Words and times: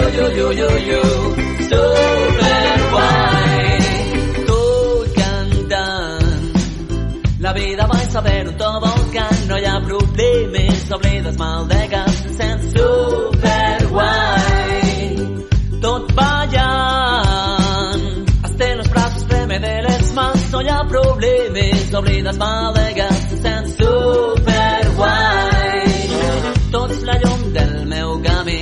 Oh. 0.03 0.13
Oh. 0.63 0.97
Oh. 0.97 1.00
Problemes, 10.91 10.93
oblides 10.93 11.37
mal 11.37 11.67
de 11.67 11.87
gas, 11.87 12.23
sent 12.37 12.61
super 12.75 13.87
guai. 13.89 15.17
Tot 15.81 16.13
ballant, 16.13 18.01
hasta 18.43 18.75
los 18.75 18.89
brazos 18.89 19.23
preme 19.23 19.59
de 19.59 19.81
les 19.83 20.13
mans, 20.13 20.51
no 20.51 20.61
hi 20.61 20.67
ha 20.69 20.83
problemes, 20.87 21.93
oblides 21.93 22.37
mal 22.37 22.73
de 22.73 22.93
gas, 22.93 23.41
sent 23.41 23.67
super 23.67 24.91
guai. 24.95 26.09
Tots 26.71 27.03
la 27.03 27.17
llum 27.23 27.53
del 27.53 27.85
meu 27.85 28.21
camí, 28.21 28.61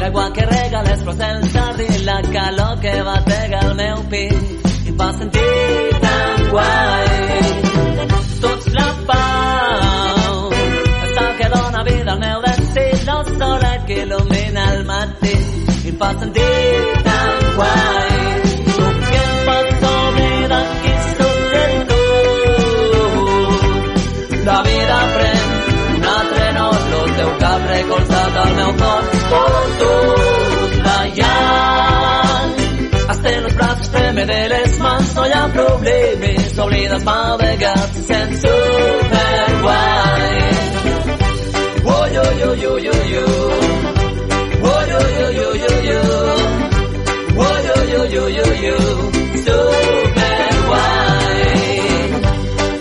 l'aigua 0.00 0.32
que 0.32 0.46
rega 0.46 0.82
les 0.82 1.02
flors 1.02 1.18
del 1.18 1.50
jardí, 1.52 1.88
la 2.04 2.22
calor 2.22 2.80
que 2.80 3.02
batega 3.02 3.60
el 3.68 3.74
meu 3.74 4.04
pit, 4.10 4.34
i 4.84 4.88
em 4.88 4.96
fa 4.98 5.12
sentir 5.18 5.98
tan 6.00 6.48
guai 6.50 7.11
pasan 16.02 16.30
tan 17.06 17.38
guay. 17.56 18.10
La 24.44 24.58
vida 24.66 24.98
una 25.98 26.14
al 28.42 28.52
meu 28.58 28.72
cor. 28.80 29.02
Contotallant, 29.32 30.90
estén 33.14 33.42
els 33.44 33.54
braços, 33.54 33.88
treme 33.94 34.24
de 34.32 34.40
les 34.52 34.72
mans, 34.84 35.08
no 35.16 35.22
hi 35.26 35.32
ha 35.38 35.44
problemes, 35.58 36.58
oblides 36.66 37.02
mal 37.08 37.32
de 37.44 37.52
gat, 37.62 37.90
se 37.94 38.02
sent 38.08 38.32
superguai. 38.44 40.32
Ui, 41.94 42.10
ui, 42.24 42.40
ui, 42.48 42.62
ui, 42.72 42.84
ui, 42.96 43.12
ui. 43.24 43.71
Guai. 50.66 51.40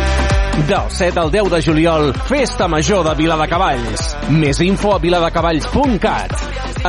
Del 0.51 0.89
7 0.89 1.19
al 1.19 1.31
10 1.31 1.49
de 1.49 1.61
juliol, 1.63 2.13
Festa 2.27 2.67
Major 2.67 3.05
de 3.07 3.15
Viladecavalls. 3.15 4.11
Més 4.35 4.59
info 4.61 4.91
a 4.93 4.99
viladecavalls.cat. 4.99 6.35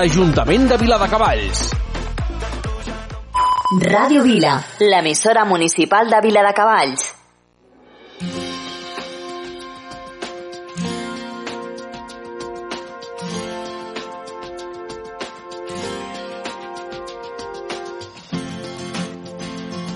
Ajuntament 0.02 0.66
de 0.68 0.78
Viladecavalls. 0.82 1.62
Ràdio 3.80 4.22
Vila, 4.26 4.58
l'emissora 4.80 5.46
municipal 5.46 6.10
de 6.10 6.20
Vila 6.26 6.42
de 6.44 6.52
Cavalls. 6.52 7.08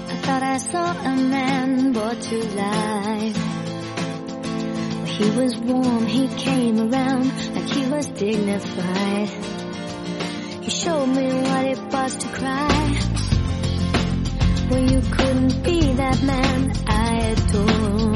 I 0.08 0.16
thought 0.22 0.42
I 0.42 0.56
saw 0.58 0.90
a 1.04 1.16
man 1.16 1.92
brought 1.92 2.20
to 2.22 2.36
life. 2.54 2.85
He 5.18 5.30
was 5.30 5.56
warm, 5.56 6.04
he 6.04 6.28
came 6.28 6.78
around 6.78 7.32
like 7.54 7.70
he 7.70 7.86
was 7.86 8.06
dignified. 8.08 9.28
He 10.62 10.68
showed 10.68 11.06
me 11.06 11.26
what 11.32 11.64
it 11.64 11.78
was 11.90 12.16
to 12.16 12.28
cry. 12.28 12.98
Well, 14.68 14.90
you 14.92 15.00
couldn't 15.00 15.62
be 15.62 15.94
that 15.94 16.22
man 16.22 16.72
I 16.86 17.32
adore. 17.32 18.14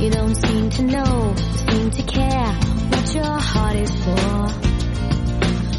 You 0.00 0.10
don't 0.10 0.34
seem 0.36 0.70
to 0.70 0.82
know, 0.84 1.34
seem 1.68 1.90
to 1.90 2.02
care 2.04 2.52
what 2.90 3.12
your 3.12 3.40
heart 3.40 3.76
is 3.76 3.90
for. 4.04 4.14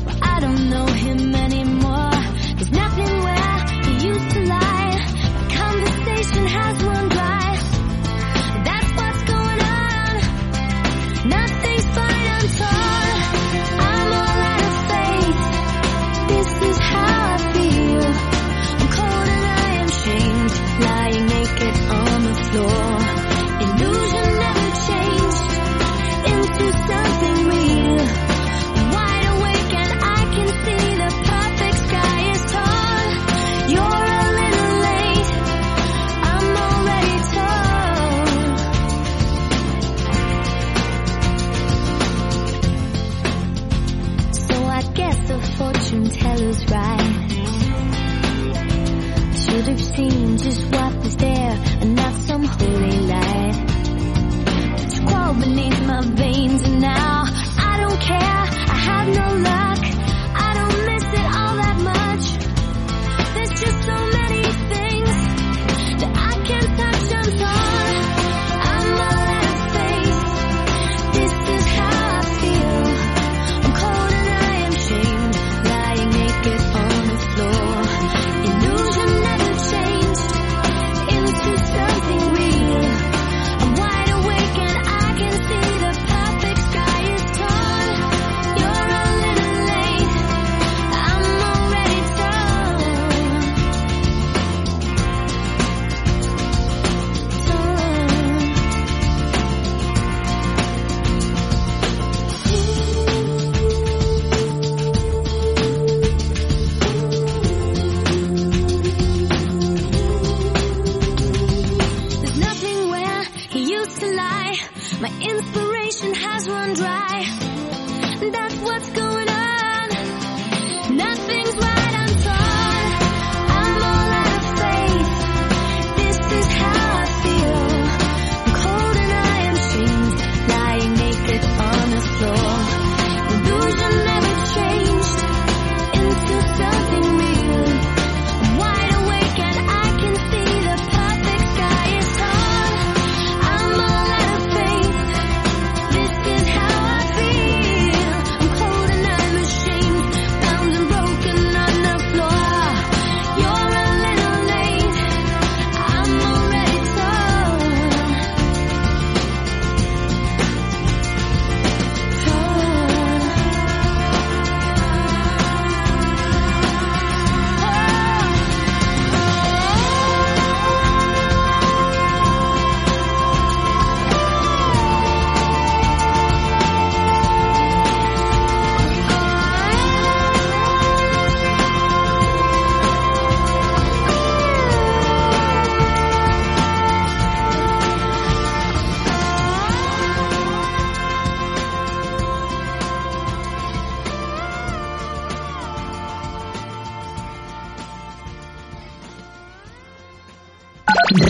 Well, 0.06 0.20
I 0.24 0.40
don't 0.42 0.70
know 0.70 0.88
him 0.88 1.34
anymore. 1.36 2.12
There's 2.56 2.72
nothing 2.72 3.24
where 3.24 3.60
he 3.86 4.08
used 4.08 4.30
to 4.32 4.42
lie. 4.46 4.98
The 5.40 5.56
conversation 5.56 6.48
has 6.48 6.84
run 6.84 7.08
dry. 7.10 7.53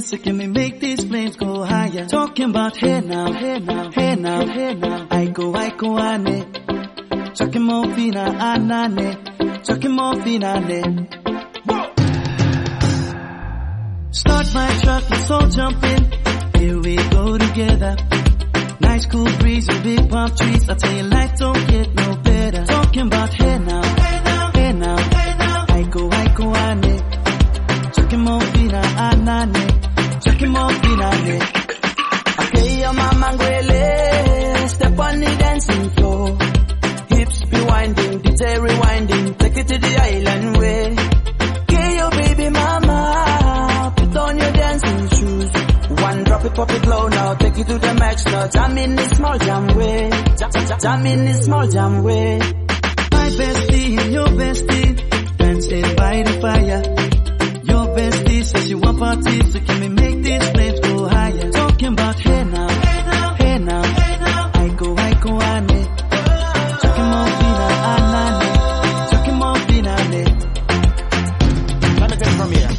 So 0.00 0.16
can 0.16 0.38
we 0.38 0.46
make 0.46 0.80
these 0.80 1.04
flames 1.04 1.36
go 1.36 1.62
higher? 1.62 2.06
Talking 2.06 2.48
about 2.50 2.76
hey 2.78 3.00
now, 3.02 3.30
hey 3.30 3.58
now, 3.58 3.69
Jam 48.52 48.78
in 48.78 48.96
the 48.96 49.08
small 49.14 49.38
jam 49.38 49.66
way. 49.76 50.10
Jam, 50.38 50.50
jam, 50.52 50.80
jam 50.80 51.06
in 51.06 51.24
the 51.24 51.34
small 51.34 51.68
jam 51.68 52.02
way. 52.02 52.38
My 52.38 53.28
bestie 53.38 53.98
and 54.00 54.12
your 54.12 54.26
bestie 54.26 55.36
dancing 55.36 55.96
by 55.96 56.22
the 56.22 56.32
fire. 56.40 56.82
Your 57.64 57.86
bestie 57.96 58.44
says 58.44 58.66
she 58.66 58.74
want 58.74 58.98
parties, 58.98 59.52
so 59.52 59.60
can 59.60 59.80
we 59.80 59.88
make 59.88 60.22
these 60.22 60.48
flames 60.50 60.80
go 60.80 61.08
higher? 61.08 61.50
Talking 61.50 61.92
about 61.92 62.18
hey 62.20 62.44
now, 62.44 62.68
hey 62.68 63.02
now, 63.04 63.34
hey 63.34 63.58
now, 63.58 63.82
hey 63.82 64.18
now. 64.18 64.50
I 64.54 64.68
go, 64.76 64.96
I 64.96 65.14
go, 65.14 65.40
ane. 65.40 65.86
Chucking 66.80 67.08
more 67.12 67.30
fina, 67.38 67.66
anane. 67.92 69.10
Chucking 69.10 69.34
more 69.36 69.56
fina, 69.68 69.92
ane. 70.00 70.24
Let 72.00 72.10
me 72.10 72.16
take 72.16 72.26
it 72.26 72.36
from 72.36 72.50
here. 72.52 72.70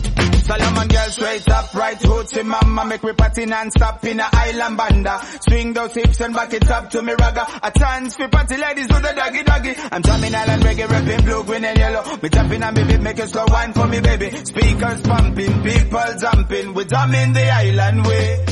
Solomon 0.41 0.87
girl 0.87 1.09
straight 1.09 1.49
up, 1.49 1.73
right 1.75 1.97
hoochie 1.99 2.43
mama, 2.45 2.85
make 2.85 3.03
me 3.03 3.13
party 3.13 3.45
non-stop 3.45 4.03
in 4.05 4.19
a 4.19 4.27
island 4.33 4.75
banda. 4.77 5.21
Those 5.91 6.03
hips 6.05 6.21
and 6.21 6.33
back 6.33 6.53
it 6.53 6.69
up 6.69 6.89
to 6.91 7.01
me 7.01 7.13
ragga. 7.13 7.45
A 7.63 7.71
chance 7.77 8.15
for 8.15 8.27
party 8.29 8.57
ladies 8.57 8.87
do 8.87 8.95
the 8.95 9.13
doggy 9.13 9.43
doggy. 9.43 9.73
I'm 9.91 10.01
jamming 10.01 10.35
island 10.35 10.63
reggae, 10.63 10.87
rapping 10.89 11.25
blue, 11.25 11.43
green 11.43 11.65
and 11.65 11.77
yellow. 11.77 12.17
Me 12.21 12.29
tapping 12.29 12.63
and 12.63 12.75
baby, 12.75 12.97
make 12.97 13.19
it 13.19 13.27
slow 13.29 13.45
wine 13.47 13.73
for 13.73 13.87
me 13.87 13.99
baby. 13.99 14.29
Speakers 14.31 15.01
pumping, 15.01 15.63
people 15.63 16.13
jumping, 16.19 16.73
we 16.73 16.85
jamming 16.85 17.33
the 17.33 17.51
island 17.51 18.05
way. 18.05 18.45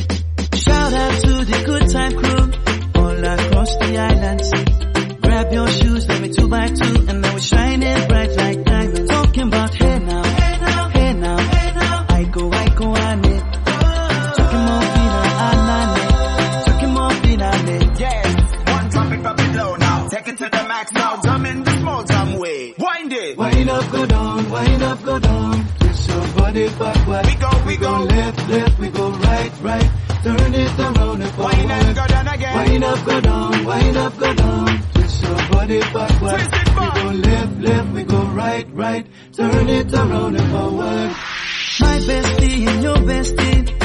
Shout 0.54 0.94
out 0.94 1.22
to 1.24 1.46
the 1.46 1.64
good 1.66 1.90
time 1.90 2.12
crew 2.20 3.02
all 3.02 3.26
across 3.26 3.76
the 3.78 3.98
island. 3.98 5.22
Grab 5.22 5.54
your 5.54 5.68
shoes, 5.68 6.08
let 6.10 6.22
me 6.22 6.34
two 6.34 6.48
by 6.50 6.68
two, 6.68 7.06
and 7.08 7.22
now 7.22 7.34
we're 7.34 7.40
shining 7.40 8.08
bright 8.08 8.36
like 8.36 8.64
diamonds. 8.66 9.10
Talking 9.10 9.48
about 9.48 9.74
up, 23.90 23.96
go 23.96 24.06
down, 24.06 24.50
wind 24.50 24.84
up, 24.84 25.04
go 25.04 25.20
down. 25.20 25.66
Twist 25.80 26.10
your 26.10 26.28
body 26.36 26.70
backward. 26.70 27.26
We 27.26 27.36
go, 27.36 27.64
we 27.66 27.78
go 27.78 27.92
left, 28.04 28.50
left, 28.50 28.80
we 28.80 28.90
go 28.90 29.10
right, 29.12 29.52
right. 29.62 29.90
Turn 30.24 30.54
it 30.54 30.80
around 30.80 31.22
and 31.22 31.32
forward. 31.32 31.56
Wind 31.58 31.72
up, 31.72 31.96
go 31.96 32.08
down 32.08 32.28
again. 32.28 32.56
Wind 32.70 32.84
up, 32.84 33.06
go 33.06 33.22
down, 33.22 33.66
wind 33.66 33.98
up, 33.98 34.18
go 34.18 34.34
down. 34.34 34.84
Twist 34.94 35.24
your 35.24 35.36
body 35.50 35.80
backward. 35.80 36.42
We 36.42 36.76
go 36.76 37.12
left, 37.30 37.62
left, 37.62 37.90
we 37.94 38.04
go 38.04 38.22
right, 38.28 38.68
right. 38.74 39.06
Turn 39.34 39.70
it 39.70 39.94
around 39.94 40.36
and 40.36 40.52
forward. 40.52 41.16
My 41.82 41.98
bestie 42.00 42.68
and 42.68 42.84
your 42.84 42.96
bestie 42.98 43.79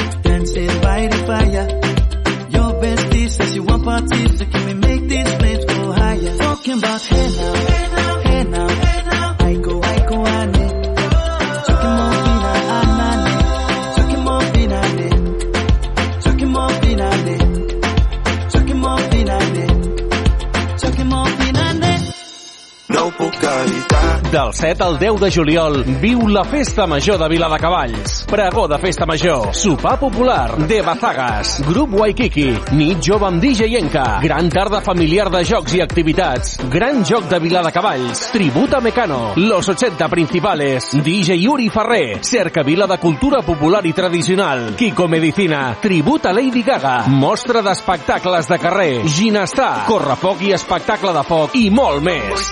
7 24.75 24.83
al 24.83 24.99
10 24.99 25.19
de 25.21 25.31
juliol 25.31 25.83
viu 26.01 26.27
la 26.27 26.43
Festa 26.43 26.85
Major 26.85 27.17
de 27.17 27.29
Viladecavalls. 27.29 28.25
Pregó 28.27 28.67
de 28.67 28.77
Festa 28.77 29.05
Major, 29.05 29.53
sopar 29.55 29.97
popular, 29.99 30.57
de 30.67 30.81
Bazagas, 30.81 31.61
grup 31.63 31.93
Waikiki, 31.93 32.49
nit 32.75 32.99
jove 32.99 33.23
amb 33.27 33.39
DJ 33.39 33.69
Enca, 33.79 34.19
gran 34.23 34.49
tarda 34.51 34.81
familiar 34.83 35.29
de 35.31 35.45
jocs 35.47 35.77
i 35.77 35.81
activitats, 35.83 36.57
gran 36.71 37.05
joc 37.07 37.29
de 37.31 37.39
Viladecavalls, 37.39 38.25
tributa 38.33 38.81
Mecano, 38.81 39.31
los 39.37 39.69
80 39.69 40.09
principales, 40.09 40.89
DJ 40.91 41.39
Yuri 41.39 41.69
Ferrer, 41.69 42.19
cerca 42.25 42.63
vila 42.63 42.87
de 42.87 42.97
cultura 42.97 43.41
popular 43.43 43.85
i 43.85 43.93
tradicional, 43.93 44.73
Kiko 44.75 45.07
Medicina, 45.07 45.77
tributa 45.81 46.33
Lady 46.33 46.63
Gaga, 46.63 47.05
mostra 47.07 47.61
d'espectacles 47.61 48.51
de 48.51 48.59
carrer, 48.59 49.07
ginestar, 49.07 49.85
correfoc 49.87 50.43
i 50.43 50.51
espectacle 50.57 51.15
de 51.15 51.23
foc. 51.23 51.55
I 51.55 51.69
molt 51.71 52.03
més. 52.03 52.51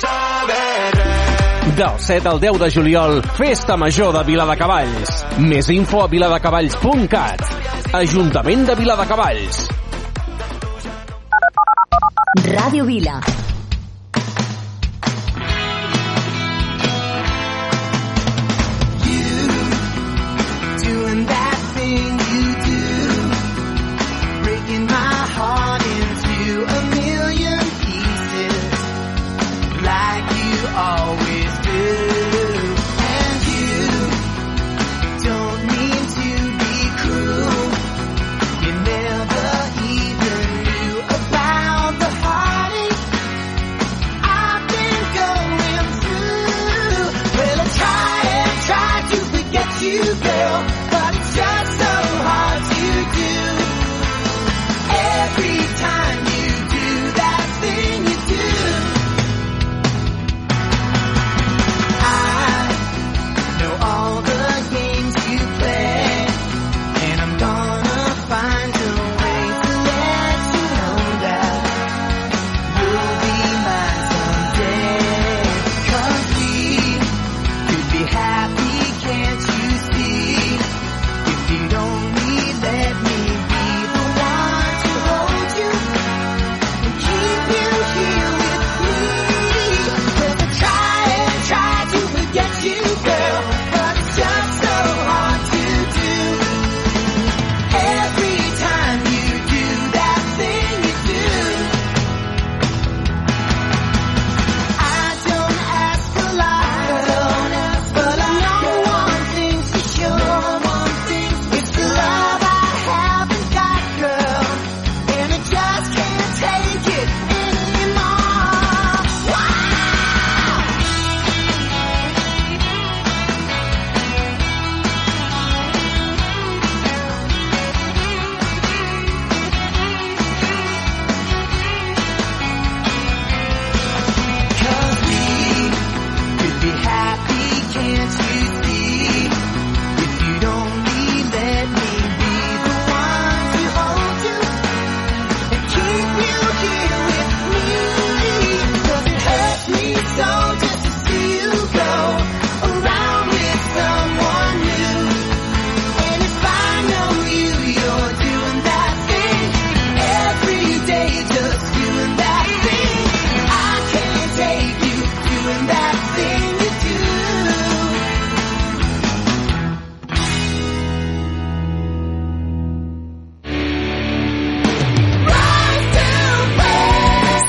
Del 1.77 1.98
7 1.98 2.27
al 2.27 2.39
10 2.39 2.60
de 2.60 2.72
juliol, 2.72 3.22
Festa 3.36 3.75
Major 3.77 4.13
de 4.13 4.24
Viladecavalls. 4.27 5.24
Més 5.41 5.70
info 5.74 6.03
a 6.03 6.10
viladecavalls.cat. 6.12 7.41
Ajuntament 7.98 8.67
de 8.67 8.75
Viladecavalls. 8.77 9.63
Ràdio 12.51 12.86
Vila. 12.86 13.42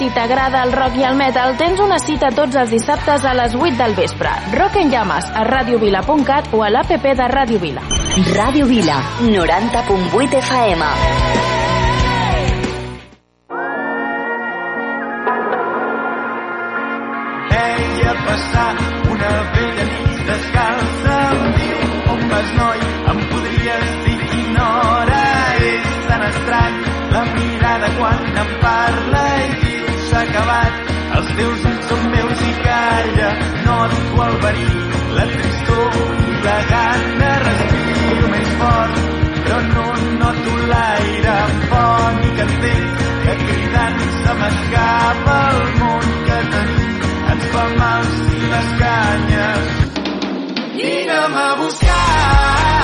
Si 0.05 0.11
t'agrada 0.13 0.61
el 0.67 0.73
rock 0.77 0.99
i 1.01 1.05
el 1.09 1.15
metal, 1.17 1.55
tens 1.57 1.79
una 1.81 1.97
cita 1.97 2.29
tots 2.37 2.59
els 2.61 2.69
dissabtes 2.75 3.23
a 3.25 3.31
les 3.39 3.55
8 3.57 3.79
del 3.79 3.95
vespre. 3.97 4.29
Rock 4.53 4.77
en 4.77 4.91
llames 4.93 5.31
a 5.33 5.45
radiovila.cat 5.49 6.51
o 6.53 6.61
a 6.61 6.69
l'APP 6.69 7.07
de 7.17 7.29
Ràdio 7.33 7.61
Vila. 7.63 7.81
Ràdio 8.37 8.67
Vila, 8.69 8.99
90.8 9.25 10.37
FM. 10.43 10.91
Veia 17.55 18.15
passar 18.29 18.71
una 19.17 19.35
vella 19.57 19.89
nit 19.95 20.23
descalça 20.29 21.21
em 21.33 21.49
diu 21.63 22.13
on 22.13 22.29
vas 22.35 22.57
noi 22.61 22.89
em 23.15 23.25
podries 23.33 23.99
dir 24.05 24.21
quina 24.35 24.69
hora 24.85 25.27
és 25.73 25.93
tan 26.13 26.29
estrany 26.29 26.83
la 27.17 27.29
mirada 27.33 27.95
quan 27.97 28.43
em 28.45 28.59
parla 28.69 29.24
s'ha 30.15 30.23
acabat. 30.29 30.93
Els 31.17 31.31
teus 31.39 31.65
ulls 31.71 31.87
són 31.91 32.05
meus 32.13 32.43
i 32.49 32.53
calla, 32.65 33.31
no 33.67 33.77
et 33.87 33.97
el 34.27 34.37
verí, 34.45 34.69
la 35.17 35.25
tristor 35.33 35.99
i 36.33 36.37
la 36.47 36.59
gana. 36.71 37.31
Respiro 37.47 38.31
més 38.35 38.53
fort, 38.61 39.01
però 39.39 39.59
no 39.73 39.87
noto 40.21 40.55
l'aire 40.71 41.37
font 41.73 42.23
i 42.29 42.33
que 42.39 42.47
entenc 42.49 43.03
que 43.27 43.37
cridant 43.43 44.01
se 44.21 44.39
m'escapa 44.43 45.37
el 45.57 45.67
món 45.83 46.09
que 46.31 46.41
tenim. 46.55 47.11
Ens 47.35 47.51
fa 47.57 47.67
mal 47.83 48.09
si 48.15 48.49
les 48.55 48.73
canyes. 48.85 49.77
I 50.85 50.97
a 51.19 51.51
buscar 51.59 52.84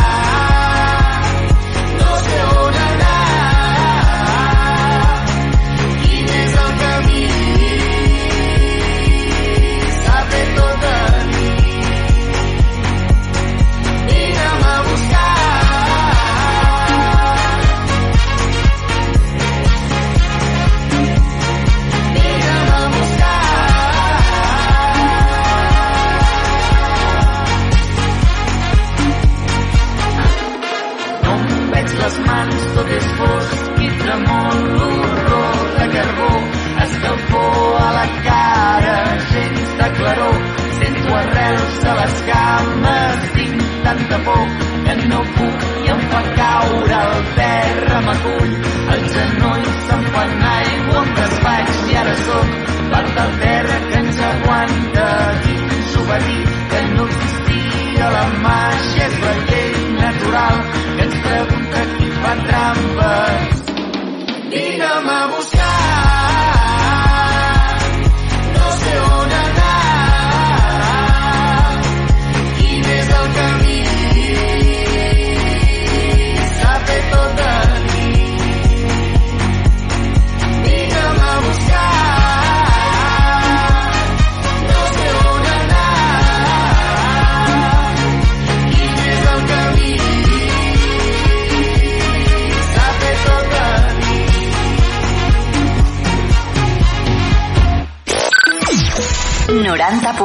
fosc 33.21 33.85
i 33.87 33.91
tremol 34.03 34.65
l'horror 34.79 35.63
de 35.79 35.87
carbó 35.95 36.33
escalfor 36.87 37.77
a 37.87 37.91
la 37.99 38.07
cara 38.29 38.97
gens 39.33 39.77
de 39.83 39.89
claror. 39.99 40.41
Sento 40.81 41.15
arrels 41.23 41.85
a 41.93 41.95
les 42.01 42.21
cames 42.29 43.31
tinc 43.37 43.63
tanta 43.85 44.19
por 44.27 44.45
que 44.85 44.95
no 45.11 45.21
puc 45.37 45.67
i 45.85 45.93
em 45.95 46.01
fa 46.13 46.23
caure 46.39 46.97
al 47.01 47.21
terra 47.37 48.01
m'acull 48.07 48.55
els 48.95 49.13
genolls 49.17 49.77
se'm 49.89 50.09
fan 50.17 50.35
aigua 50.55 51.05
em 51.05 51.15
desfaig 51.21 51.77
i 51.93 52.01
ara 52.03 52.17
sóc 52.25 52.59
part 52.95 53.15
del 53.19 53.39
terra 53.45 53.79
que 53.89 53.99
ens 54.05 54.21
aguanta. 54.33 55.07
aquí 55.31 55.50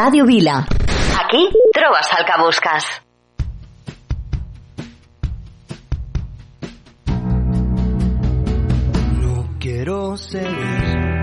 Ràdio 0.00 0.24
Vila. 0.24 0.66
Aquí 1.22 1.42
trobes 1.76 2.08
el 2.18 2.24
que 2.28 2.36
busques. 2.42 2.84
No 9.20 9.34
quiero 9.58 10.16
seguir 10.16 11.22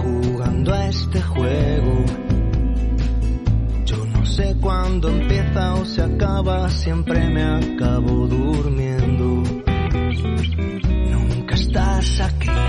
jugando 0.00 0.74
a 0.74 0.86
este 0.88 1.22
juego. 1.22 1.94
Yo 3.84 3.98
no 4.06 4.26
sé 4.26 4.56
cuándo 4.60 5.08
empieza 5.08 5.74
o 5.74 5.84
se 5.84 6.02
acaba, 6.02 6.68
siempre 6.68 7.20
me 7.28 7.44
acabo 7.44 8.26
durmiendo. 8.26 9.28
Nunca 11.12 11.54
estás 11.54 12.20
aquí 12.20 12.63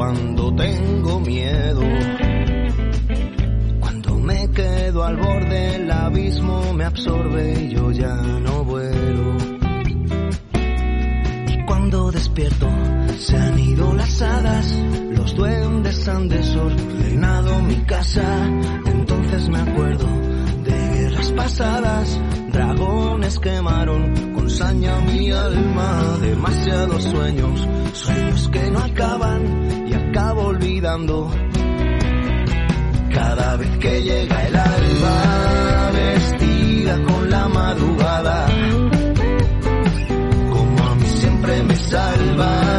cuando 0.00 0.50
tengo 0.54 1.20
miedo. 1.20 1.82
Cuando 3.80 4.14
me 4.14 4.50
quedo 4.50 5.04
al 5.04 5.18
borde, 5.18 5.74
el 5.74 5.90
abismo 5.90 6.72
me 6.72 6.84
absorbe 6.86 7.64
y 7.64 7.74
yo 7.74 7.92
ya 7.92 8.14
no 8.16 8.64
vuelo. 8.64 9.36
Y 11.48 11.66
cuando 11.66 12.10
despierto, 12.10 12.66
se 13.18 13.36
han 13.36 13.58
ido 13.58 13.92
las 13.92 14.22
hadas, 14.22 14.74
los 15.10 15.36
duendes 15.36 16.08
han 16.08 16.28
desordenado 16.30 17.60
mi 17.60 17.76
casa. 17.82 18.24
Entonces 18.86 19.50
me 19.50 19.58
acuerdo 19.58 20.06
de 20.64 20.94
guerras 20.94 21.30
pasadas, 21.32 22.20
dragones 22.50 23.38
quemaron 23.38 24.32
con 24.32 24.48
saña 24.48 24.98
mi 25.00 25.30
alma. 25.30 26.16
Demasiados 26.22 27.02
sueños, 27.02 27.68
sueños 27.92 28.48
que 28.50 28.70
no 28.70 28.78
acaban 28.78 29.79
acabo 30.10 30.42
olvidando. 30.46 31.30
Cada 33.12 33.56
vez 33.56 33.78
que 33.78 34.02
llega 34.02 34.46
el 34.46 34.56
alba, 34.56 35.90
vestida 35.92 37.02
con 37.04 37.30
la 37.30 37.48
madrugada, 37.48 38.46
como 40.52 40.88
a 40.88 40.94
mí 40.96 41.06
siempre 41.06 41.62
me 41.62 41.76
salva, 41.76 42.69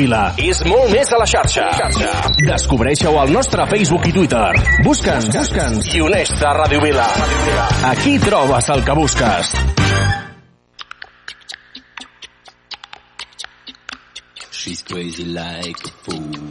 Vila 0.00 0.20
és 0.40 0.62
molt 0.64 0.88
més 0.94 1.10
a 1.12 1.18
la 1.20 1.26
xarxa. 1.28 1.66
Descobreixeu 2.46 3.18
al 3.20 3.32
nostre 3.34 3.66
Facebook 3.68 4.06
i 4.08 4.14
Twitter. 4.16 4.46
Busca'ns, 4.86 5.28
busca'ns 5.34 5.90
i 5.92 6.00
uneix-te 6.06 6.46
a 6.48 6.54
Ràdio 6.56 6.80
Vila. 6.84 7.08
Aquí 7.90 8.16
trobes 8.22 8.70
el 8.72 8.84
que 8.86 8.96
busques. 8.96 9.52
She's 14.50 14.82
crazy 14.82 15.24
like 15.24 15.84
a 15.84 15.92
fool. 16.04 16.49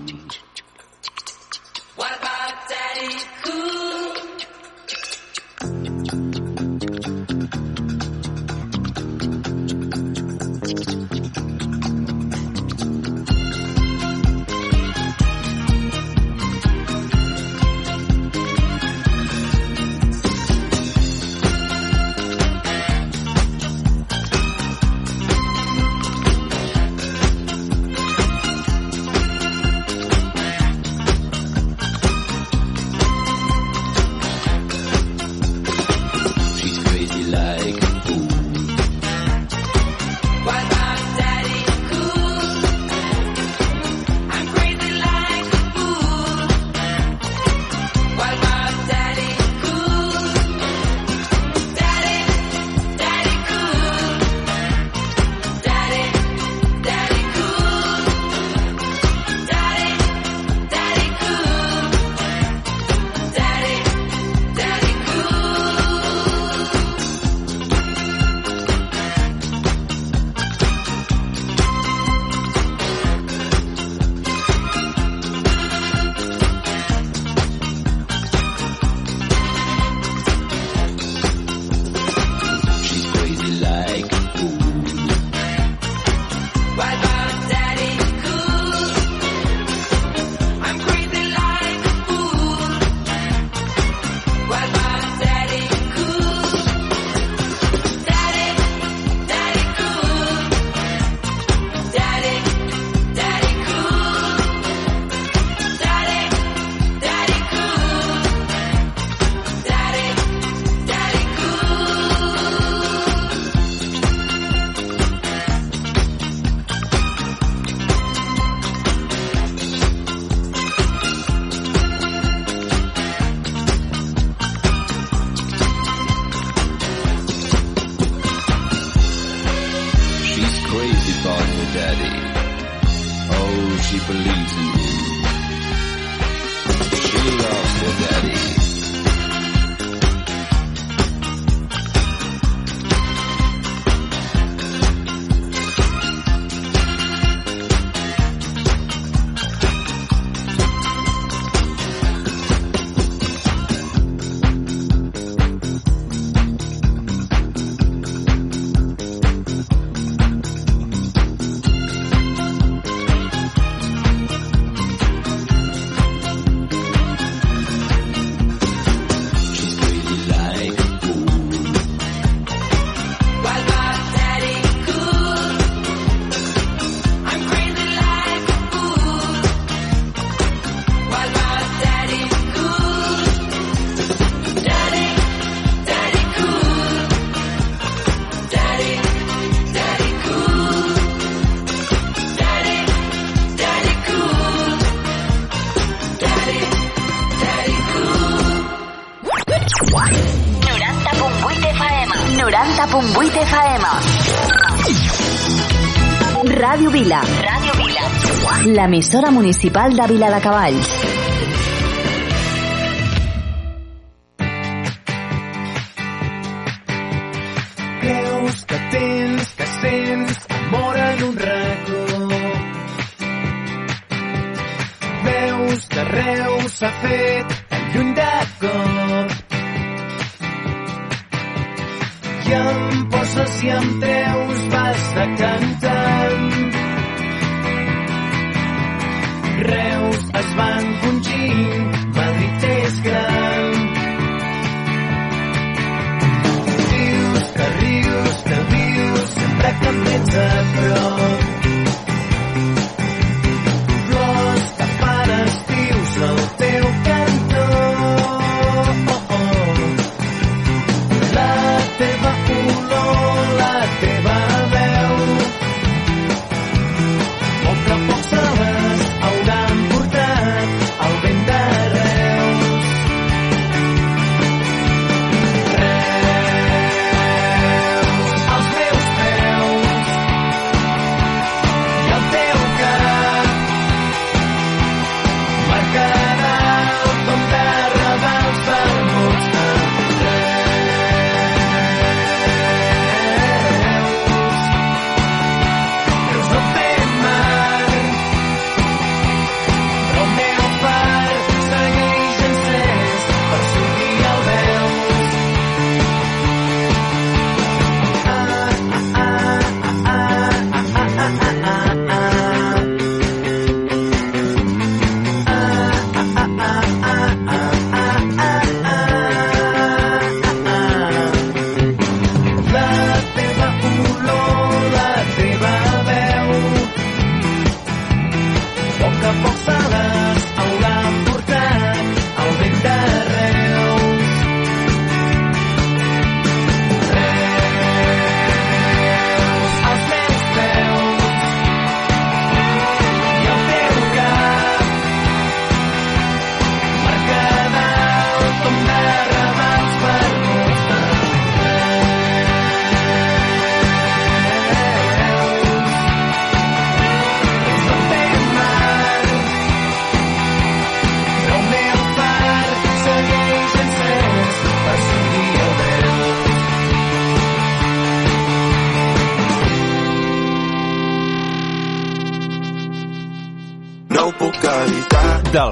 L'emissora 208.89 209.29
municipal 209.29 209.93
de 209.93 210.07
Vila 210.07 210.31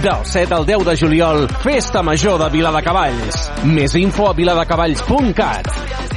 Del 0.00 0.24
7 0.24 0.54
al 0.54 0.64
10 0.64 0.84
de 0.86 0.96
juliol, 0.96 1.48
Festa 1.62 2.02
Major 2.02 2.38
de 2.40 2.48
Viladecavalls. 2.48 3.50
Més 3.68 3.94
info 4.00 4.30
a 4.30 4.32
viladecavalls.cat. 4.32 5.68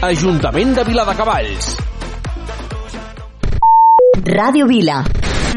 Ajuntament 0.07 0.71
de 0.79 0.85
Viladecavalls. 0.87 1.75
Ràdio 4.31 4.65
Vila. 4.71 5.03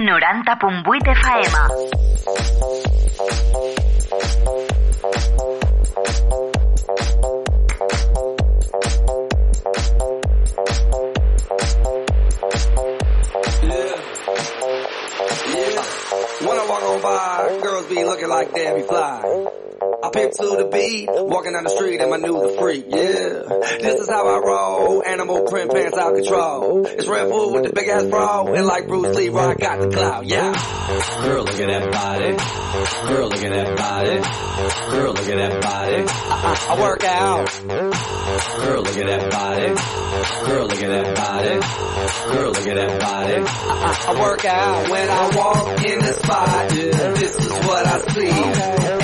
90.8 0.03 1.15
FM. 1.15 2.88
On 16.97 17.61
girls 17.61 17.87
be 17.87 18.05
looking 18.05 18.29
like 18.29 18.55
Debbie 18.55 18.83
Fly. 18.83 19.68
I 20.09 20.11
pimp 20.11 20.33
to 20.33 20.43
the 20.43 20.69
beat, 20.73 21.07
walking 21.11 21.53
down 21.53 21.65
the 21.65 21.71
street 21.71 22.01
and 22.01 22.09
my 22.09 22.17
new 22.17 22.33
the 22.33 22.57
freak, 22.59 22.87
yeah. 22.89 23.45
This 23.77 24.01
is 24.01 24.09
how 24.09 24.27
I 24.27 24.39
roll, 24.39 25.05
animal 25.05 25.45
print 25.45 25.71
pants 25.71 25.99
out 25.99 26.15
control. 26.15 26.87
It's 26.87 27.07
Red 27.07 27.29
Bull 27.29 27.53
with 27.53 27.65
the 27.65 27.73
big 27.75 27.89
ass 27.89 28.05
bro, 28.05 28.55
and 28.55 28.65
like 28.65 28.89
Bruce 28.89 29.15
Lee, 29.15 29.29
I 29.29 29.55
got 29.55 29.81
the 29.81 29.89
clout, 29.91 30.25
yeah. 30.25 30.53
Girl, 31.23 31.45
look 31.45 31.61
at 31.61 31.69
that 31.69 31.93
body. 31.93 32.31
Girl, 33.13 33.29
look 33.29 33.45
at 33.45 33.53
that 33.53 33.77
body. 33.77 34.17
Girl, 34.97 35.13
look 35.13 35.29
at 35.29 35.37
that 35.37 35.61
body. 35.61 36.05
I, 36.09 36.67
I 36.71 36.81
work 36.81 37.05
out. 37.05 37.61
Girl, 38.65 38.83
look 38.83 38.97
at 38.97 39.07
that 39.07 39.31
body. 39.31 39.69
Girl, 40.47 40.67
look 40.69 40.83
at 40.83 40.89
that 40.89 41.17
body. 41.17 42.33
Girl, 42.33 42.51
look 42.53 42.67
at 42.67 42.77
that 42.77 43.01
body. 43.01 43.45
I, 43.45 44.05
I 44.09 44.21
work 44.21 44.45
out 44.47 44.89
when 44.89 45.09
I 45.11 45.37
walk 45.37 45.85
in 45.85 45.99
the 45.99 46.13
spot. 46.15 46.73
Yeah, 46.73 47.13
this 47.13 47.37
is 47.37 47.53
what 47.67 47.87
I 47.87 47.99
see. 48.95 48.98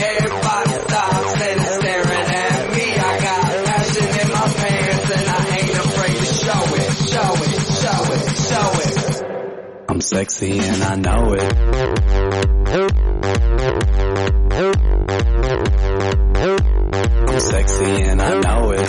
Sexy 10.05 10.59
and 10.59 10.83
I 10.83 10.97
know 10.97 11.33
it. 11.33 11.43
I'm 17.29 17.41
sexy 17.41 18.03
and 18.03 18.21
I 18.21 18.41
know 18.41 18.73
it. 18.73 18.85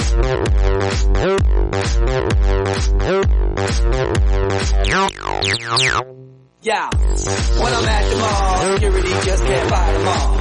Yeah, 6.66 6.90
when 6.90 7.74
I'm 7.76 7.86
at 7.86 8.10
the 8.10 8.18
mall, 8.18 8.74
security 8.74 9.10
just 9.24 9.44
can't 9.44 9.70
fight 9.70 9.94
them 9.94 10.08
all. 10.08 10.40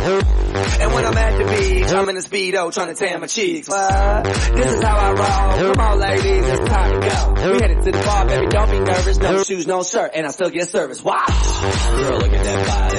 And 0.80 0.94
when 0.94 1.04
I'm 1.04 1.18
at 1.18 1.36
the 1.36 1.44
beach, 1.44 1.92
I'm 1.92 2.08
in 2.08 2.16
a 2.16 2.20
speedo 2.20 2.72
trying 2.72 2.88
to 2.88 2.94
tan 2.94 3.20
my 3.20 3.26
cheeks. 3.26 3.68
This 3.68 4.72
is 4.72 4.82
how 4.82 4.96
I 4.96 5.12
roll. 5.12 5.74
Come 5.74 5.84
on, 5.84 5.98
ladies, 5.98 6.48
it's 6.48 6.64
time 6.66 6.98
to 6.98 7.06
go. 7.06 7.52
We 7.52 7.60
headed 7.60 7.84
to 7.84 7.90
the 7.92 7.98
bar, 7.98 8.26
baby, 8.26 8.46
don't 8.46 8.70
be 8.70 8.80
nervous. 8.80 9.18
No 9.18 9.42
shoes, 9.42 9.66
no 9.66 9.82
shirt, 9.82 10.12
and 10.14 10.26
I 10.26 10.30
still 10.30 10.48
get 10.48 10.70
service. 10.70 11.04
Watch. 11.04 11.28
Girl, 11.28 12.16
look 12.16 12.32
at 12.32 12.42
that 12.42 12.66
body. 12.68 12.98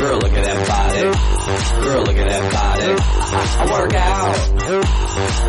Girl, 0.00 0.18
look 0.18 0.32
at 0.32 0.44
that 0.46 0.66
body. 0.66 1.00
Girl, 1.84 2.02
look 2.04 2.16
at 2.16 2.26
that 2.26 2.52
body. 2.54 2.94
I, 2.96 3.44
I 3.60 3.70
work 3.70 3.94
out. 3.94 4.34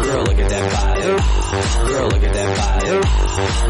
Girl, 0.03 0.23
look 0.23 0.39
at 0.39 0.49
that 0.49 0.65
body. 0.75 1.07
Girl, 1.87 2.07
look 2.09 2.23
at 2.23 2.33
that 2.33 2.57
body. 2.57 2.89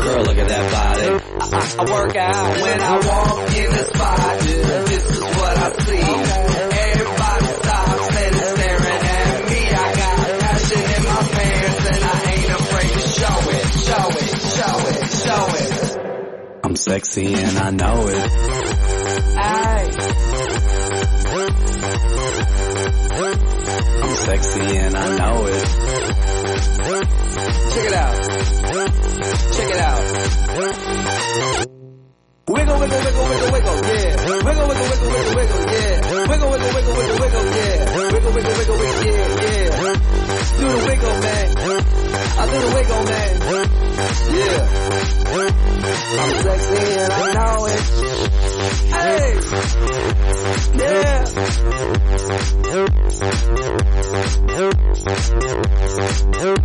Girl, 0.07 0.23
look 0.23 0.37
at 0.39 0.47
that 0.47 0.71
body. 0.71 1.30
I, 1.43 1.75
I 1.79 1.83
work 1.91 2.15
out 2.15 2.61
when 2.61 2.81
I 2.81 2.95
walk 2.95 3.55
in 3.57 3.69
the 3.71 3.83
spot. 3.85 4.39
This 4.41 5.09
is 5.09 5.21
what 5.21 5.57
I 5.57 5.71
see. 5.83 6.01
Everybody 6.01 7.45
stops 7.61 8.15
and 8.17 8.35
is 8.35 8.49
staring 8.51 9.01
at 9.01 9.49
me. 9.49 9.61
I 9.71 9.95
got 10.01 10.17
passion 10.41 10.83
in 10.95 11.03
my 11.03 11.21
pants 11.33 11.85
and 11.91 12.03
I 12.03 12.07
ain't 12.31 12.51
afraid 12.61 12.91
to 12.93 13.03
show 13.19 13.37
it, 13.49 13.65
show 13.87 14.07
it, 14.21 14.31
show 14.55 14.77
it, 14.87 14.99
show 15.25 15.45
it. 15.57 16.59
I'm 16.63 16.75
sexy 16.75 17.33
and 17.33 17.57
I 17.57 17.69
know 17.71 18.07
it. 18.07 18.31
Ay, 19.37 19.89
I'm 23.81 24.15
sexy 24.15 24.77
and 24.77 24.95
I 24.95 25.17
know 25.17 25.45
it. 25.47 25.65
check 27.71 27.85
it 27.85 27.93
out. 27.93 28.15
Check 29.55 29.69
it 29.69 29.79
out. 29.79 30.01
Wiggle, 32.47 32.79
wiggle, 32.79 32.99
wiggle, 32.99 33.25
wiggle, 33.29 33.51
wiggle, 33.51 33.77
yeah. 33.81 34.09
Wiggle, 34.27 34.45
wiggle, 34.45 34.67
wiggle, 34.67 35.09
wiggle, 35.11 35.35
wiggle, 35.35 35.61
yeah. 35.71 35.97
Wiggle, 36.27 36.49
wiggle, 36.51 36.71
wiggle, 36.73 36.95
wiggle, 36.95 37.17
wiggle, 37.21 37.45
yeah. 37.55 37.97
Wiggle, 37.97 38.31
wiggle, 38.33 38.55
wiggle, 38.57 38.77
wiggle, 38.77 39.05
yeah, 39.05 39.41
yeah. 39.41 39.95
Do 40.59 40.65
the 40.67 40.77
wiggle, 40.85 41.15
man. 41.21 42.20
Do 42.41 42.57
the 42.59 42.69
wiggle, 42.75 43.03
man. 43.05 43.31
Yeah. 44.31 44.65
I'm 46.19 46.31
sexy 46.43 46.81
and 46.99 47.13
I 47.13 47.15
know 47.33 47.65
it. 47.67 47.81
Hey. 48.91 49.27
Yeah. 50.77 51.21
Girl, 56.31 56.57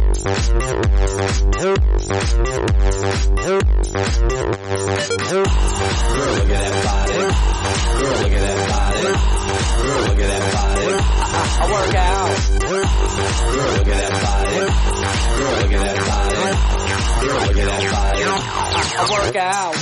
look 5.17 6.51
at 6.51 6.61
that 6.63 6.75
body. 6.85 7.17
Girl, 7.17 7.31
look 8.13 8.33
at 8.33 8.43
that 8.43 8.65
body. 8.71 9.03
Girl, 9.03 10.01
look 10.07 10.21
at 10.21 10.29
that 10.29 10.47
body. 10.53 10.87
I, 10.87 11.45
I 11.61 11.67
work 11.73 11.95
out. 11.95 12.31
Girl, 12.67 12.87
look 13.57 13.89
at 13.89 13.99
that 14.01 14.13
body. 14.23 14.57
Girl, 15.37 15.66
look 15.67 15.75
at 15.75 15.83
that 15.83 16.07
body. 16.07 16.37
Look 17.27 17.43
at 17.43 17.55
that 17.57 17.83
body. 17.93 18.23
I, 18.99 19.07
work 19.11 19.37
out. 19.37 19.77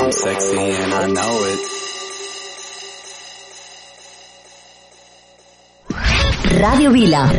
I'm 0.00 0.12
sexy 0.12 0.58
and 0.58 0.94
I 0.94 1.06
know 1.08 1.44
it. 1.44 1.60
Ràdio 6.60 6.90
Vila. 6.92 7.30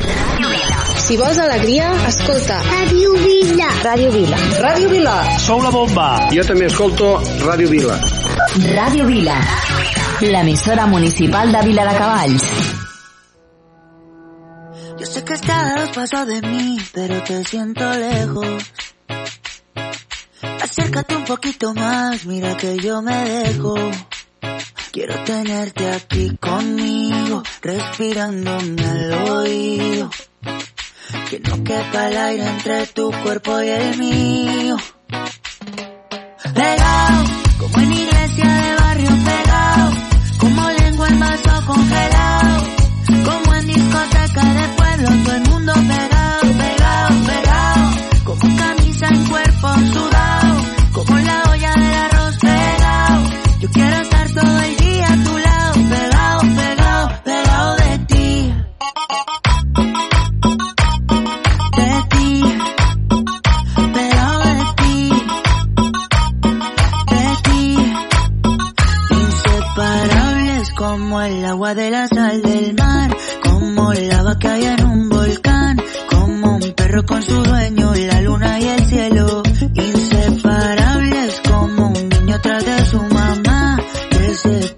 Si 1.03 1.17
vols 1.17 1.37
alegria, 1.37 1.91
escolta. 2.07 2.61
Ràdio 2.63 3.13
Vila. 3.13 3.52
Ràdio 3.83 4.11
Vila. 4.11 4.37
Ràdio 4.63 4.89
Vila. 4.89 5.13
Sou 5.43 5.59
la 5.59 5.69
bomba. 5.73 6.05
Jo 6.31 6.43
també 6.47 6.69
escolto 6.69 7.07
Ràdio 7.43 7.67
Vila. 7.67 7.97
Ràdio 8.77 9.07
Vila. 9.09 9.35
L'emissora 10.23 10.85
municipal 10.87 11.51
de 11.51 11.63
Vila 11.67 11.83
de 11.89 11.95
Cavalls. 11.97 12.45
Yo 14.99 15.05
sé 15.05 15.25
que 15.25 15.33
estás 15.33 15.63
a 15.73 15.81
dos 15.81 15.89
pasos 15.97 16.27
de 16.27 16.39
mí, 16.47 16.77
pero 16.93 17.21
te 17.23 17.43
siento 17.43 17.83
lejos. 17.91 18.71
Acércate 20.61 21.17
un 21.17 21.25
poquito 21.25 21.73
más, 21.73 22.25
mira 22.25 22.55
que 22.55 22.77
yo 22.77 23.01
me 23.01 23.17
dejo. 23.29 23.75
Quiero 24.93 25.15
tenerte 25.25 25.89
aquí 25.91 26.37
conmigo, 26.37 27.43
respirándome 27.61 28.85
al 28.85 29.13
oído. 29.29 30.09
Que 31.29 31.39
no 31.39 31.63
aire 32.17 32.47
entre 32.47 32.87
tu 32.87 33.11
cuerpo 33.23 33.61
y 33.61 33.69
el 33.69 33.97
mío. 33.97 34.77
Pegado, 36.53 37.23
como 37.59 37.79
en 37.79 37.93
iglesia 37.93 38.45
de 38.45 38.75
barrio 38.81 39.09
pegado, 39.09 39.91
como 40.39 40.69
lengua 40.69 41.07
en 41.07 41.19
vaso 41.19 41.65
congelado, 41.65 42.63
como 43.25 43.55
en 43.55 43.67
discoteca 43.67 44.43
de 44.53 44.67
pueblo, 44.77 45.52
el 71.27 71.45
agua 71.45 71.73
de 71.73 71.89
la 71.89 72.07
sal 72.07 72.41
del 72.41 72.73
mar, 72.75 73.15
como 73.41 73.93
lava 73.93 74.37
que 74.37 74.47
hay 74.47 74.65
en 74.65 74.83
un 74.85 75.09
volcán, 75.09 75.81
como 76.09 76.55
un 76.57 76.73
perro 76.73 77.05
con 77.05 77.23
su 77.23 77.41
dueño, 77.43 77.93
la 77.95 78.21
luna 78.21 78.59
y 78.59 78.67
el 78.67 78.85
cielo. 78.85 79.43
Inseparables 79.73 81.41
como 81.49 81.87
un 81.89 82.09
niño 82.09 82.39
tras 82.41 82.65
de 82.65 82.85
su 82.85 83.01
mamá, 83.01 83.79
que 84.09 84.35
se 84.35 84.72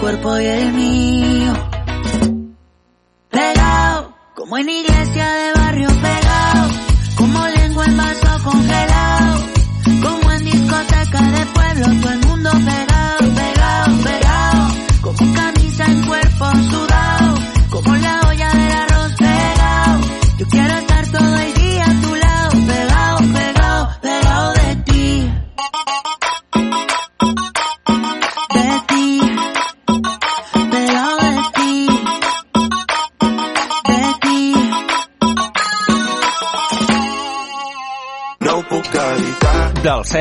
cuerpo 0.00 0.38
y 0.38 0.46
el 0.46 0.72
mío. 0.72 1.39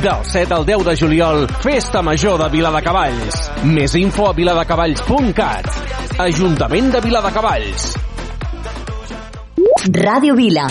Del 0.00 0.24
7 0.24 0.54
al 0.54 0.64
10 0.64 0.84
de 0.84 0.96
juliol, 0.96 1.46
Festa 1.60 2.00
Major 2.02 2.40
de 2.40 2.48
Viladecavalls. 2.48 3.42
Més 3.68 3.94
info 4.00 4.30
a 4.30 4.32
viladecavalls.cat. 4.34 5.68
Ajuntament 6.24 6.88
de 6.94 7.02
Viladecavalls. 7.04 7.92
Ràdio 9.92 10.38
Vila. 10.38 10.70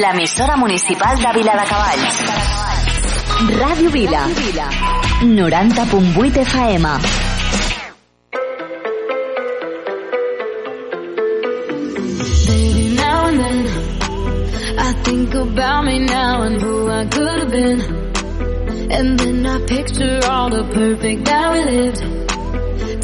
L'emissora 0.00 0.56
municipal 0.56 1.16
de 1.16 1.30
Viladecavalls. 1.38 2.16
Ràdio 3.60 3.90
Vila. 3.90 4.22
90.8 5.22 6.44
FM. 6.44 6.84
Baby, 12.46 12.94
now 12.96 13.26
and 13.28 13.38
then 13.38 14.78
I 14.78 14.92
think 15.04 15.34
about 15.34 15.84
me 15.84 15.98
now 16.00 16.42
and 16.42 16.60
who 16.60 16.88
I 16.88 17.04
could 17.06 17.38
have 17.40 17.50
been. 17.50 17.80
And 18.90 19.18
then 19.18 19.46
I 19.46 19.58
picture 19.66 20.20
all 20.28 20.50
the 20.50 20.64
perfect 20.72 21.24
that 21.24 21.52
we 21.52 21.60
lived. 21.72 22.02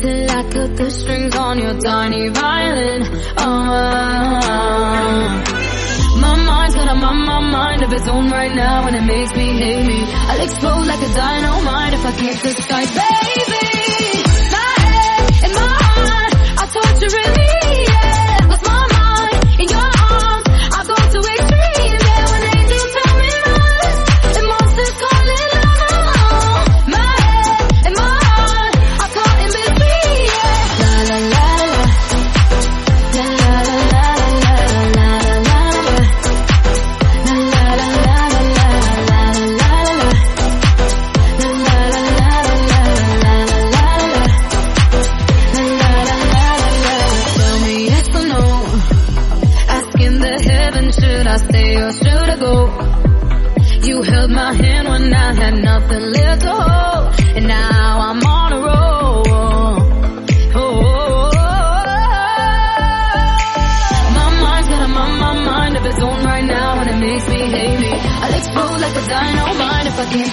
Till 0.00 0.30
I 0.30 0.42
cut 0.50 0.76
the 0.76 0.90
strings 0.90 1.36
on 1.36 1.58
your 1.58 1.78
tiny 1.80 2.28
violin. 2.28 3.02
Oh, 3.38 4.29
of 7.92 7.98
its 7.98 8.08
own 8.08 8.30
right 8.30 8.54
now, 8.54 8.86
and 8.86 8.94
it 8.94 9.02
makes 9.02 9.34
me 9.34 9.58
hate 9.58 9.86
me. 9.86 10.04
I'll 10.06 10.40
explode 10.40 10.86
like 10.86 11.02
a 11.02 11.12
dynamite 11.12 11.94
if 11.94 12.06
I 12.06 12.12
can't 12.12 12.42
decide, 12.42 12.88
baby. 12.88 14.22
My 14.54 14.74
head 14.86 15.44
and 15.44 15.52
my 15.54 15.76
heart 15.96 16.34
are 16.60 16.82
torturing. 16.82 17.39
Stay 51.60 51.76
or 51.76 51.92
should 51.92 52.28
I 52.34 52.36
go? 52.38 52.54
You 53.86 54.02
held 54.02 54.30
my 54.30 54.52
hand 54.52 54.88
when 54.88 55.14
I 55.14 55.34
had 55.34 55.54
nothing 55.54 56.04
left 56.16 56.42
to 56.42 56.52
hold, 56.52 57.36
and 57.36 57.46
now 57.46 58.00
I'm 58.08 58.22
on 58.22 58.52
a 58.52 58.60
roll. 58.68 59.22
Oh, 60.54 61.30
my 64.16 64.28
mind's 64.42 64.68
got 64.68 64.82
a 64.84 64.88
my, 64.88 65.06
my 65.24 65.34
mind 65.50 65.76
of 65.76 65.86
its 65.86 66.00
own 66.00 66.24
right 66.24 66.44
now, 66.44 66.80
and 66.80 66.90
it 66.90 66.98
makes 67.06 67.28
me 67.28 67.40
hate 67.56 67.80
me. 67.80 67.92
I'll 68.22 68.34
explode 68.40 68.80
like 68.84 68.96
a 69.02 69.04
dynamite 69.08 69.86
if 69.86 69.98
I 69.98 70.06
can't 70.12 70.32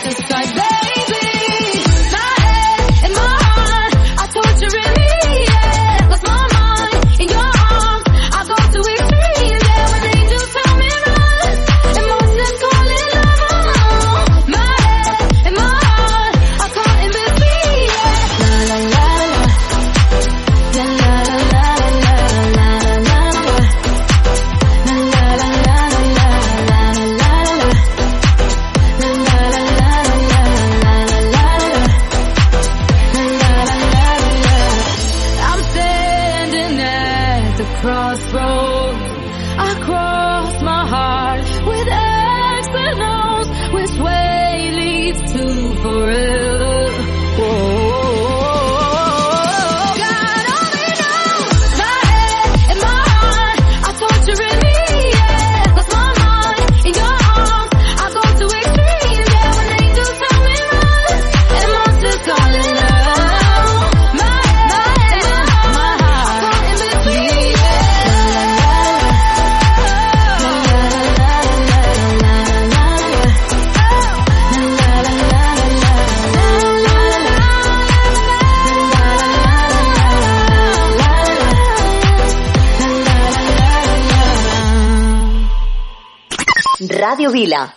Mario 87.28 87.32
Vila. 87.32 87.77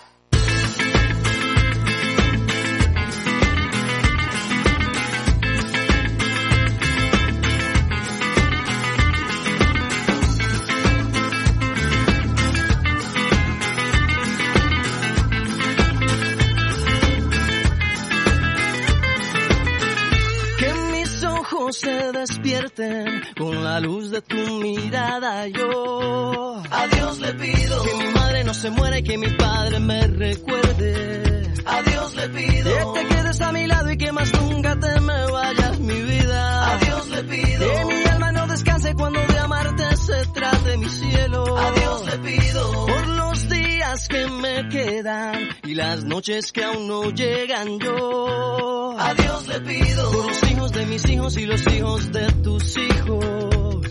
Con 23.41 23.65
la 23.65 23.81
luz 23.81 24.11
de 24.11 24.21
tu 24.21 24.37
mirada. 24.37 25.49
Yo 25.49 26.63
a 26.71 26.87
Dios 26.89 27.19
le 27.21 27.33
pido 27.35 27.83
que 27.83 27.95
mi 27.95 28.13
madre 28.13 28.45
no 28.45 28.53
se 28.53 28.71
muera 28.71 28.99
y 28.99 29.03
que 29.03 29.17
mi 29.17 29.31
padre 29.31 29.81
me 29.81 30.07
recuerde. 30.07 31.55
A 31.65 31.83
Dios 31.83 32.15
le 32.17 32.29
pido 32.29 32.93
que 32.93 33.01
te 33.01 33.07
quedes 33.09 33.41
a 33.41 33.53
mi 33.53 33.67
lado 33.67 33.91
y 33.91 33.97
que 33.97 34.13
más 34.13 34.31
nunca 34.35 34.79
te 34.79 35.01
me 35.01 35.31
vayas 35.31 35.81
mi 35.81 36.03
vida. 36.03 36.73
A 36.75 36.79
Dios 36.85 37.09
le 37.09 37.25
pido 37.25 37.67
que 37.67 37.85
mi 37.87 38.05
alma 38.11 38.33
no 38.33 38.47
descanse 38.47 38.95
cuando 38.95 39.21
de 39.21 39.39
amarte 39.39 39.97
se 39.97 40.27
trate 40.35 40.77
mi 40.77 40.89
cielo. 40.91 41.57
A 41.57 41.71
Dios 41.73 42.07
le 42.07 42.19
pido 42.19 42.87
por 42.87 43.09
los 43.09 43.49
días 43.49 44.09
que 44.09 44.27
me 44.27 44.69
quedan 44.69 45.49
y 45.65 45.75
las 45.75 46.05
noches 46.05 46.53
que 46.53 46.63
aún 46.63 46.87
no 46.87 47.11
llegan 47.11 47.79
yo. 47.79 48.97
A 48.99 49.15
Dios 49.15 49.49
le 49.49 49.61
pido 49.61 50.11
por 50.11 50.27
los 50.27 50.50
hijos 50.61 50.73
de 50.73 50.87
mis 50.87 51.09
hijos 51.09 51.37
y 51.39 51.47
los 51.47 51.67
hijos 51.69 52.13
de 52.13 52.33
tus 52.43 52.77
hijos. 52.77 53.25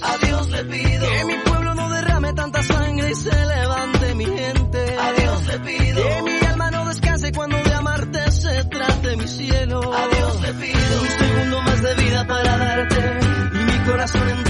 A 0.01 0.17
Dios 0.23 0.49
le 0.51 0.65
pido 0.65 1.07
que 1.09 1.25
mi 1.25 1.33
pueblo 1.43 1.73
no 1.73 1.89
derrame 1.89 2.33
tanta 2.33 2.61
sangre 2.61 3.09
y 3.09 3.15
se 3.15 3.45
levante 3.45 4.15
mi 4.15 4.25
gente. 4.25 4.97
A 4.99 5.11
Dios 5.13 5.47
le 5.47 5.59
pido 5.61 6.03
que 6.03 6.21
mi 6.21 6.45
alma 6.45 6.69
no 6.69 6.85
descanse 6.85 7.31
cuando 7.31 7.57
de 7.57 7.73
amarte 7.73 8.31
se 8.31 8.63
trate 8.65 9.17
mi 9.17 9.27
cielo. 9.27 9.79
A 9.79 10.07
Dios 10.15 10.41
le 10.43 10.53
pido 10.53 11.01
un 11.01 11.07
segundo 11.07 11.61
más 11.63 11.81
de 11.81 11.95
vida 11.95 12.27
para 12.27 12.57
darte 12.57 13.19
y 13.53 13.63
mi 13.63 13.79
corazón 13.85 14.29
entero 14.29 14.48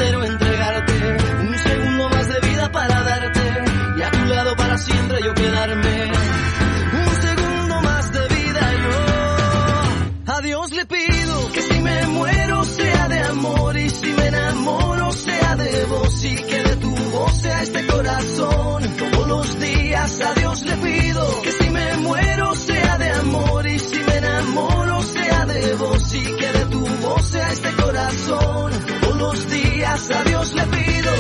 este 17.62 17.86
corazón. 17.88 18.84
Todos 18.98 19.28
los 19.28 19.60
días 19.60 20.22
a 20.22 20.34
Dios 20.34 20.62
le 20.64 20.76
pido 20.78 21.42
que 21.42 21.52
si 21.52 21.70
me 21.70 21.98
muero 21.98 22.56
sea 22.56 22.98
de 22.98 23.10
amor 23.12 23.68
y 23.68 23.80
si 23.80 24.00
me 24.00 24.16
enamoro 24.18 25.02
sea 25.02 25.46
de 25.46 25.74
vos 25.76 26.14
y 26.14 26.24
que 26.24 26.52
de 26.52 26.66
tu 26.66 26.86
voz 26.86 27.28
sea 27.28 27.52
este 27.52 27.72
corazón. 27.74 28.72
Todos 29.02 29.18
los 29.18 29.50
días 29.50 30.12
a 30.12 30.24
Dios 30.24 30.54
le 30.54 30.64
pido. 30.64 31.12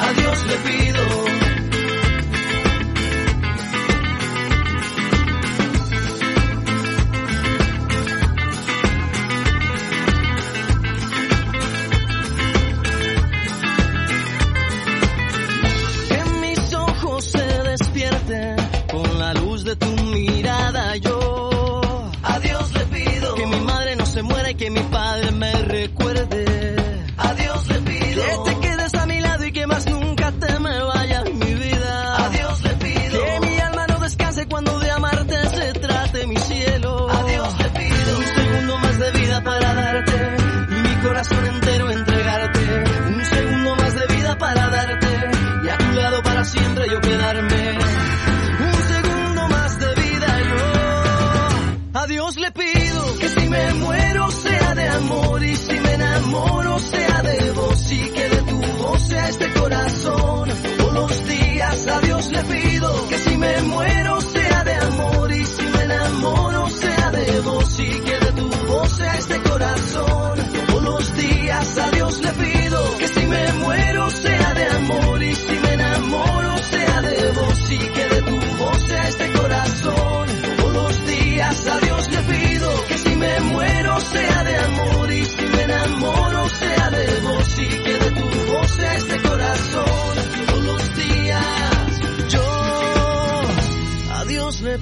A 0.00 0.12
Dios 0.12 0.46
le 0.46 0.56
pido. 0.70 1.45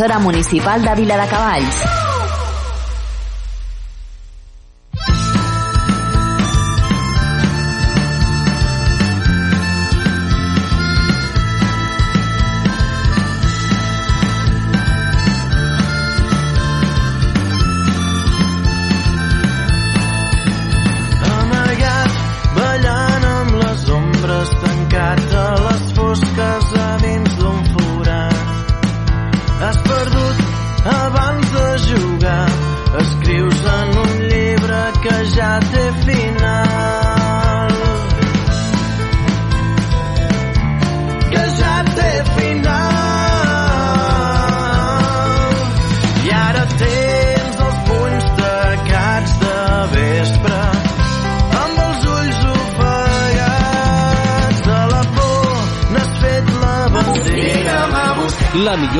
emissora 0.00 0.18
municipal 0.18 0.80
de 0.80 0.94
Viladecavalls. 0.94 1.99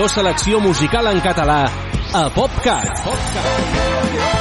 millor 0.01 0.09
selecció 0.15 0.61
musical 0.61 1.11
en 1.13 1.21
català 1.21 1.69
a 2.15 2.25
PopCat. 2.33 3.05
PopCat. 3.05 4.40